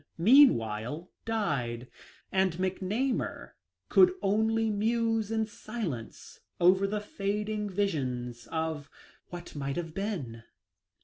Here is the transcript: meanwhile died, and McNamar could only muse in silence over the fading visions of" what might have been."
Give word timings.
meanwhile 0.17 1.11
died, 1.25 1.87
and 2.31 2.53
McNamar 2.53 3.51
could 3.87 4.11
only 4.23 4.71
muse 4.71 5.29
in 5.29 5.45
silence 5.45 6.39
over 6.59 6.87
the 6.87 6.99
fading 6.99 7.69
visions 7.69 8.47
of" 8.51 8.89
what 9.29 9.55
might 9.55 9.75
have 9.75 9.93
been." 9.93 10.41